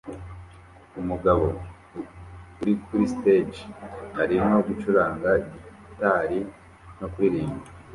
[1.01, 1.45] Umugabo
[2.61, 3.61] uri kuri stage
[4.21, 5.29] arimo gucuranga
[5.83, 6.39] gitari
[6.99, 7.67] no kuririmba